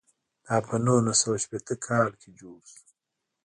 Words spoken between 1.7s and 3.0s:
کال کې جوړ شو.